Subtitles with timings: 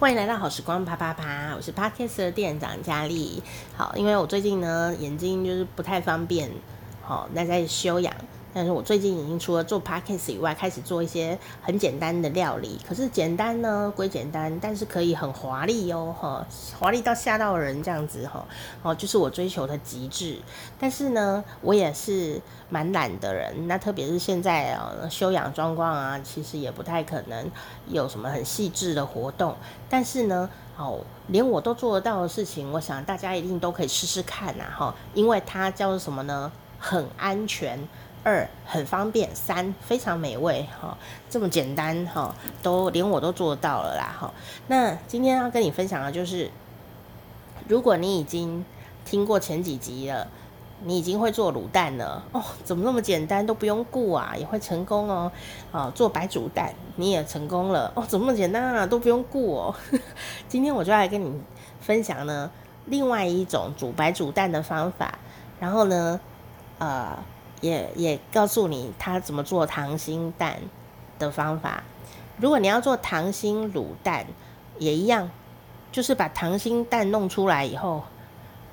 [0.00, 3.42] 欢迎来到好时光啪啪啪，我是 Podcast 的店长佳丽。
[3.76, 6.50] 好，因为我最近呢眼睛就是不太方便，
[7.02, 8.10] 好，那在休养。
[8.52, 12.80] 但是我最近已经除了做 podcast 以外，开始做一些很简单的料理。
[12.88, 16.46] 可是简单呢归简单，但是可以很华丽哟，哈，
[16.78, 18.44] 华丽到吓到人这样子哈，
[18.82, 20.38] 哦，就是我追求的极致。
[20.78, 27.50] 但是呢，我也是蛮懒的人，那特别是现在啊，修养状况啊，其实也不太可能
[27.88, 29.54] 有什么很细致的活动。
[29.88, 36.50] 但是呢，哦，连我都做得到的事情，我想大家一定都可以试试看呐，哈，因为它叫做什么呢？
[36.80, 37.78] 很安全。
[38.22, 40.98] 二很方便，三非常美味，哈，
[41.30, 44.30] 这么简单，哈，都连我都做到了啦，哈。
[44.66, 46.50] 那今天要跟你分享的就是，
[47.66, 48.62] 如果你已经
[49.06, 50.28] 听过前几集了，
[50.84, 55.32] 你已经会做卤蛋了，哦，怎么那么简单，都不用顾啊，也会成功哦，
[55.72, 59.74] 哦，做白煮蛋你也成功了，哦，怎么那么简单啊，都不用顾哦。
[60.46, 61.40] 今天我就来跟你
[61.80, 62.50] 分享呢，
[62.84, 65.18] 另外一种煮白煮蛋的方法，
[65.58, 66.20] 然后呢，
[66.80, 67.16] 呃。
[67.60, 70.56] 也也告诉你他怎么做溏心蛋
[71.18, 71.82] 的方法。
[72.38, 74.24] 如果你要做溏心卤蛋，
[74.78, 75.28] 也一样，
[75.92, 78.02] 就是把溏心蛋弄出来以后，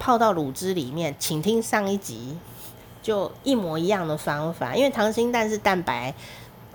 [0.00, 1.14] 泡到卤汁里面。
[1.16, 2.36] 请听上一集，
[3.00, 4.74] 就一模一样的方法。
[4.74, 6.12] 因为溏心蛋是蛋白，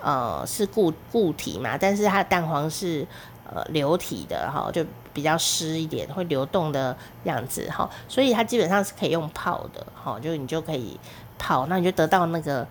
[0.02, 3.06] 呃，是固固体嘛，但是它的蛋黄是
[3.54, 11.00] 呃流体的哈，就比较湿一点，会流动的样子哈，所以它基本上是可以用泡的哈，就你就可以。
[11.40, 12.68] 泡，那你就得到那个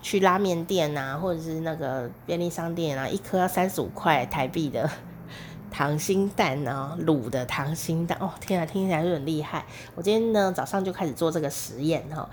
[0.00, 4.88] 去拉面店啊，或者是那个便利商店啊，一颗要三十五块台币的
[5.70, 9.62] 溏心蛋啊，卤的溏心蛋哦，天啊，听起来就很厉害。
[9.94, 12.26] 我今天呢早上就开始做这个实验哈，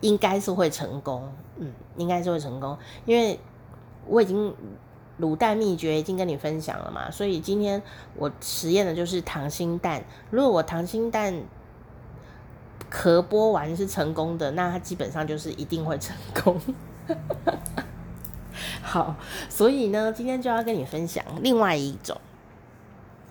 [0.00, 3.38] 应该是会成功，嗯，应该是会成功，因为
[4.08, 4.52] 我已经
[5.20, 7.82] 卤蛋秘诀已经跟你分享了嘛，所以今天
[8.16, 10.02] 我实验的就是溏心蛋。
[10.30, 11.34] 如果我溏心蛋
[12.88, 16.60] 壳剥完是成功的，那它基本上就是一定会成功。
[18.82, 19.14] 好，
[19.48, 22.16] 所以呢，今天就要跟你分享另外一种，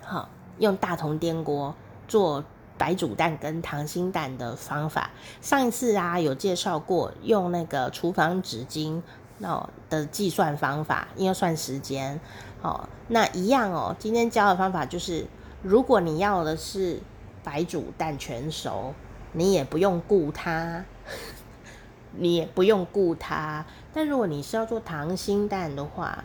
[0.02, 1.76] 好，用大同电锅
[2.08, 2.44] 做
[2.78, 5.10] 白煮蛋跟溏心蛋的方法。
[5.42, 9.02] 上一次啊有介绍过，用那个厨房纸巾
[9.42, 12.20] 哦的计算方法，因为算时间
[12.62, 12.88] 哦。
[13.08, 15.26] 那一样哦，今天教的方法就是，
[15.62, 17.00] 如果你要的是
[17.44, 18.94] 白煮蛋全熟。
[19.32, 20.84] 你也不用顾它，
[22.18, 23.64] 你也不用顾它。
[23.94, 26.24] 但如果你是要做溏心蛋的话，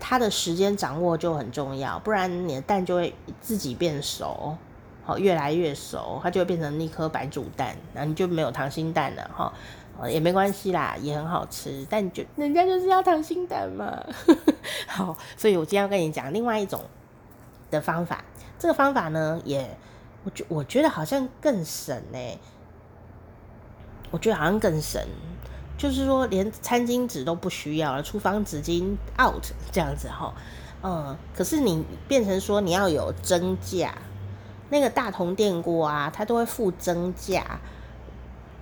[0.00, 4.56] 它的时间掌握就很重要，不然你的蛋就会自己变熟，
[5.04, 9.52] 好，越来越熟，它就会变成一颗白煮蛋，那你就没有溏心蛋了，哈，
[10.08, 11.86] 也没关系啦，也很好吃。
[11.88, 14.04] 但就人家就是要溏心蛋嘛，
[14.88, 16.80] 好，所以我今天要跟你讲另外一种
[17.70, 18.24] 的方法，
[18.58, 19.76] 这个方法呢也。
[20.26, 22.18] 我觉我觉得好像更省呢，
[24.10, 24.98] 我觉得好像更省，
[25.76, 30.32] 就是说连餐巾纸都不需要了，厨房纸巾 out 这样子哈，
[30.82, 33.94] 嗯，可是你变成说你要有蒸架，
[34.70, 37.60] 那个大同电锅啊，它都会附蒸架，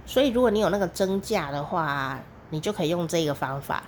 [0.06, 2.20] 所以如果你有那个蒸架的话，
[2.50, 3.82] 你就可以用这个方法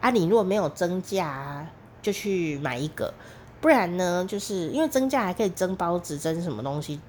[0.00, 0.10] 啊。
[0.10, 1.66] 你如果没有蒸架，
[2.02, 3.12] 就去买一个，
[3.60, 7.00] 不然呢，就是因为蒸架还可以蒸包子，蒸什么东西。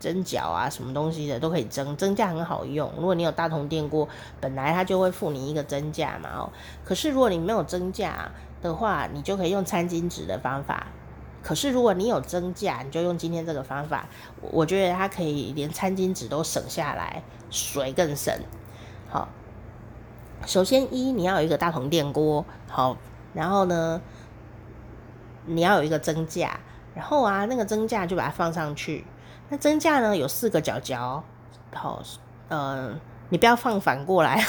[0.00, 2.90] 蒸饺啊，什么东西的都可以蒸，蒸架很好用。
[2.96, 4.08] 如果你有大同电锅，
[4.40, 6.52] 本来它就会附你一个蒸架嘛哦。
[6.84, 8.28] 可是如果你没有蒸架
[8.60, 10.88] 的话，你就可以用餐巾纸的方法。
[11.42, 14.06] 可是如果你有蒸架，你就用今天这个方法，
[14.40, 18.32] 我觉得它可以连餐巾纸都省下来，水更省。
[19.10, 19.28] 好，
[20.46, 22.96] 首先一你要有一个大同电锅，好，
[23.34, 24.00] 然后呢，
[25.46, 26.60] 你要有一个蒸架，
[26.94, 29.04] 然后啊那个蒸架就把它放上去。
[29.48, 31.22] 那蒸架呢，有四个角角，
[31.74, 32.02] 好，
[32.48, 32.94] 呃，
[33.28, 34.42] 你不要放反过来，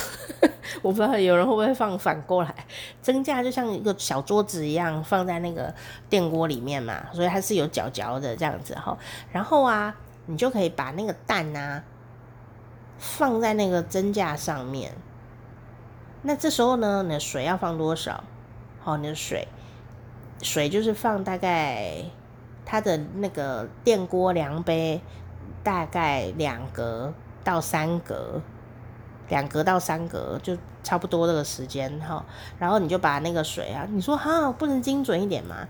[0.82, 2.54] 我不知道有人会不会放反过来。
[3.02, 5.74] 蒸架就像一个小桌子一样，放在那个
[6.10, 8.98] 电锅里面嘛，所以它是有角角的这样子哈。
[9.32, 9.96] 然后啊，
[10.26, 11.84] 你就可以把那个蛋啊
[12.98, 14.94] 放在那个蒸架上面。
[16.22, 18.24] 那这时候呢，你的水要放多少？
[18.82, 19.48] 好，你的水，
[20.42, 22.04] 水就是放大概。
[22.66, 25.02] 它的那个电锅量杯
[25.64, 27.14] 大概两格
[27.44, 28.42] 到三格，
[29.30, 32.24] 两格到三格就差不多这个时间哈。
[32.60, 35.68] 然后你就把那个水啊，你说哈不能精准一点吗？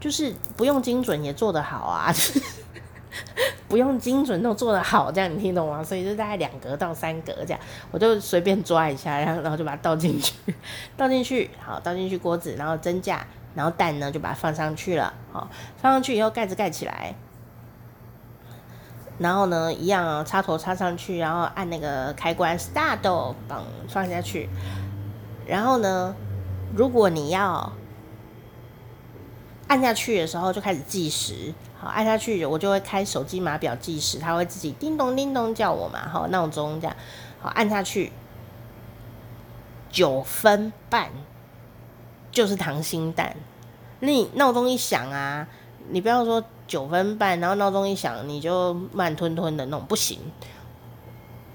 [0.00, 2.12] 就是不用精准也做得好啊，
[3.68, 5.82] 不用精准都做得好，这样你听懂吗？
[5.84, 7.60] 所以就大概两格到三格这样，
[7.90, 10.34] 我就随便抓一下，然后然后就把它倒进去，
[10.96, 13.26] 倒进去好，倒进去锅子，然后蒸架。
[13.54, 15.46] 然后蛋呢就把它放上去了，好，
[15.76, 17.14] 放上去以后盖子盖起来，
[19.22, 22.98] 然后呢一样啊，插头插上去，然后按那个开关 start，
[23.48, 24.48] 绑放下去，
[25.46, 26.14] 然后呢，
[26.74, 27.72] 如果你要
[29.68, 36.96] 按下去的时候就开始计时，好，按下去我就会开手机码表计时，它会自己叮咚叮咚叫我嘛，好，闹钟这样，
[37.40, 38.12] 好，按下去
[39.90, 41.08] 九分半。
[42.32, 43.36] 就是溏心蛋，
[44.00, 45.46] 那你闹钟一响啊，
[45.90, 46.42] 你不要说
[46.72, 50.18] 九分半，然后闹钟一响你就慢吞吞的弄，不行。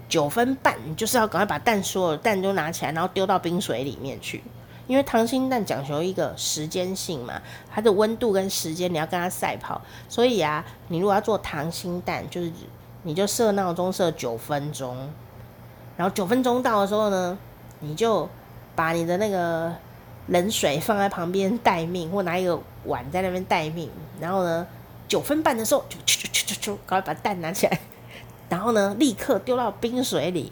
[0.08, 4.44] 九分半你就是要赶快把蛋所有蛋都拿起来，然后丢到冰水里面去，
[4.86, 7.42] 因为溏心蛋讲求一个时间性嘛，
[7.74, 12.52] 它的温度跟时间你要跟它赛跑，所以啊，你如果要做溏心蛋，就是
[13.02, 14.96] 你就设闹钟设九分钟，
[15.98, 17.36] 然后九分钟到的时候呢，
[17.80, 18.30] 你就
[18.76, 19.74] 把你的那个。
[20.30, 23.90] 冷水放在旁边待命，或拿一个碗在那边待命。
[24.20, 24.68] 然后呢，
[25.08, 27.80] 九分半的时候就去去去去去，赶快把蛋拿起来，
[28.50, 30.52] 然后呢，立刻丢到冰水里。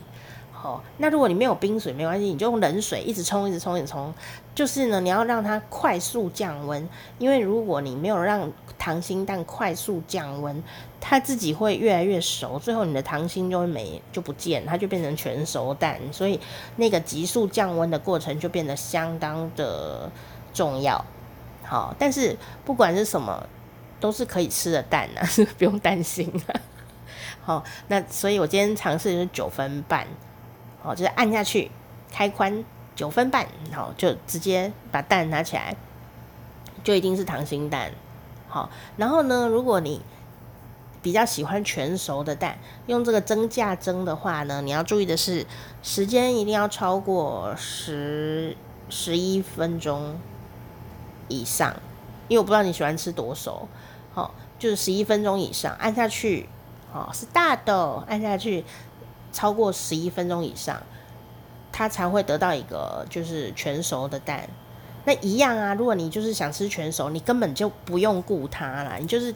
[0.52, 4.12] 好，那如果你没有冰水没关系，你就用冷水一直冲，一直冲，一直冲。
[4.56, 10.64] 就是呢，你要让它快速降温，因为如果你没有让溏心蛋快速降温，
[11.00, 16.00] 它自己会越来越熟，最后你的溏心就会没就不见，它就变成全熟蛋。
[16.12, 16.40] 所以
[16.78, 20.10] 那个急速降温的过程就变得相当的
[20.52, 21.06] 重要。
[21.64, 23.48] 好，但是不管是什么，
[24.00, 25.28] 都是可以吃的蛋啊，
[25.58, 26.60] 不用担心啊。
[27.44, 30.08] 好，那所以我今天尝试就是九分半。
[30.88, 31.72] 哦，就是按下去，
[32.12, 32.64] 开关
[32.96, 35.76] 九分半，好，就直接把蛋拿起来，
[36.84, 37.92] 就一定是溏心蛋。
[38.48, 40.04] 好，然后呢，如果你
[41.02, 45.48] 比较喜欢全熟的蛋，用这个蒸架蒸的话呢，你要注意的是，
[45.82, 48.56] 时间一定要超过十
[48.88, 50.20] 十一分钟
[51.28, 51.76] 以上，
[52.28, 53.68] 因为我不知道你喜欢吃多熟，
[54.14, 56.48] 好，就是十一分钟以上，按下去，
[56.92, 58.64] 好，是大的，按下去。
[59.32, 60.82] 超过十一分钟以上，
[61.70, 64.48] 它才会得到一个就是全熟的蛋。
[65.06, 69.34] 那一样啊，如果你就是想吃全熟，你根本就不用顾它啦，你就是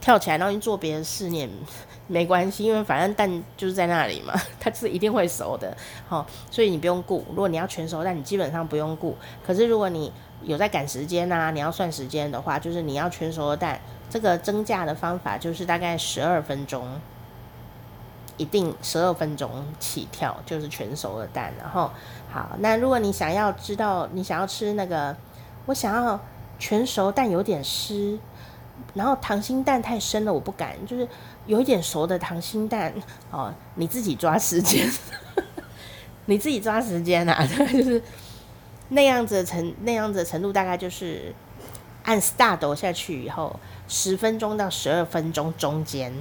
[0.00, 1.48] 跳起来然后你做别的事，你也
[2.06, 5.74] 没关系，因为反正蛋就是在那里嘛， 它是一定会熟的。
[6.08, 7.24] 好，所以你不用顾。
[7.30, 9.16] 如果你要全熟蛋，你基本上不用顾。
[9.46, 10.12] 可是如果你
[10.42, 13.80] 有在赶时间啊，你要算时间的话，就是你要全熟的蛋，
[14.10, 16.86] 这个蒸架的方法就是大概十二分钟。
[18.36, 21.90] 一定十二分钟起跳就是全熟的蛋，然后
[22.32, 25.16] 好，那如果你想要知道你想要吃那个，
[25.66, 26.18] 我想要
[26.58, 28.18] 全熟蛋有点湿，
[28.94, 31.06] 然后溏心蛋太生了我不敢，就是
[31.46, 32.92] 有一点熟的溏心蛋
[33.30, 34.90] 哦，你自己抓时间，
[36.26, 38.02] 你自己抓时间啊， 就是
[38.88, 41.32] 那样子的程那样子的程度大概就是
[42.02, 46.12] 按 star 下去以后十分钟到十二分钟中间。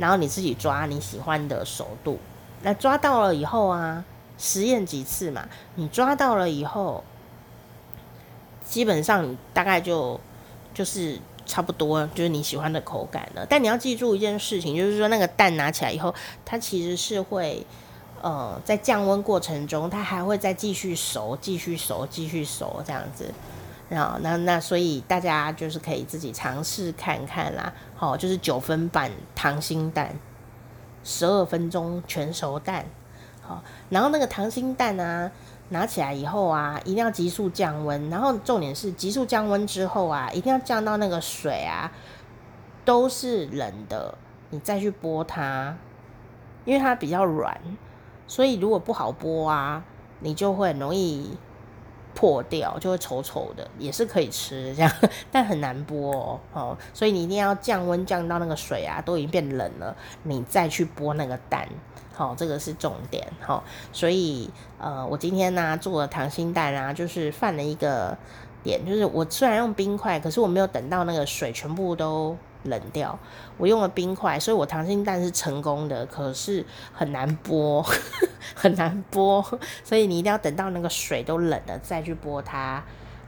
[0.00, 2.18] 然后你自己抓你喜欢的熟度，
[2.62, 4.02] 那抓到了以后啊，
[4.38, 7.04] 实验几次嘛，你抓到了以后，
[8.66, 10.18] 基本上你大概就
[10.72, 13.44] 就是差不多就是你喜欢的口感了。
[13.46, 16.14] 但你要记住一件事情，就是说那个蛋拿起来以后，
[16.46, 17.66] 它其实是会
[18.22, 23.30] 呃在降温过程中，它还会再继续熟，继续熟，继续熟这样子。
[23.98, 27.72] 啊那那所以大家就是可以自己尝试看看啦。
[27.96, 30.14] 好，就是九分半溏心蛋，
[31.02, 32.86] 十二分钟全熟蛋。
[33.42, 35.30] 好，然后那个溏心蛋啊，
[35.70, 38.08] 拿起来以后啊，一定要急速降温。
[38.08, 41.90] 然后重点是急速降温之后啊，一定要降到那个水啊
[42.84, 44.14] 都是冷的，
[44.50, 45.76] 你再去剥它，
[46.64, 47.60] 因为它比较软，
[48.28, 49.82] 所以如果不好剥啊，
[50.20, 51.36] 你就会很容易。
[52.14, 54.92] 破掉就会丑丑的，也是可以吃这样，
[55.30, 61.68] 但很难剥哦，所以你一定要降温降到那个水啊都已经变冷了，你再去剥那个蛋，
[62.14, 63.62] 好，这个是重点，好，
[63.92, 68.16] 所以呃，我今天呢、做了溏心蛋啊，就是犯了一个
[68.62, 72.36] 点，就是我虽然用冰块，可是我没有等到那个水全部都。
[72.64, 73.18] 冷掉，
[73.56, 76.62] 我用了冰块，所以我溏心蛋是成功的，可是
[76.92, 77.82] 很难剥，
[78.60, 79.42] 很难剥，
[79.82, 82.82] 所以你一定要等到那个水都冷了再去剥它，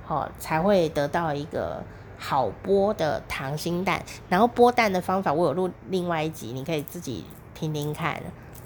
[0.04, 1.82] 好，才会得到一个
[2.18, 4.02] 好剥的溏心蛋。
[4.28, 7.24] 然后剥蛋的方法我有录另外一集，你可以自己
[7.54, 8.20] 听听看，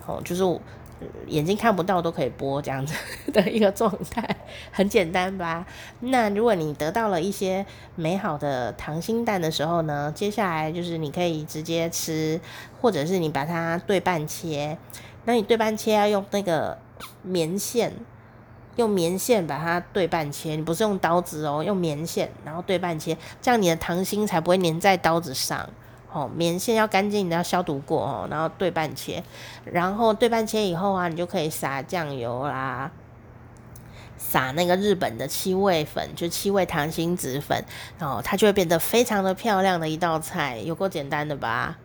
[0.07, 0.61] 哦，就是。
[1.27, 2.95] 眼睛看不到都可以剥这样子
[3.31, 4.27] 的一个状态，
[4.73, 5.67] 很简单吧？
[6.01, 12.41] 那如果你得到了一些美好的溏心蛋的时候呢，接下来就是你可以直接吃，
[12.81, 14.79] 或者是你把它对半切。
[15.27, 16.79] 那你对半切要用那个
[17.23, 17.93] 棉线
[18.77, 25.69] 用棉线把它对半切，你不是用刀子哦，用棉线，然后对半切，这样你的溏心才不会粘在刀子上。
[26.13, 29.23] 哦，棉线要干净你，要消毒过哦，然后对半切，
[29.65, 32.91] 然后对半切以后啊，你就可以撒酱油啦，
[34.17, 37.63] 撒那个日本的七味粉，就七味溏心子粉，
[37.99, 41.77] 哦，它就会变得非常的漂亮的一道菜，有够简单的吧？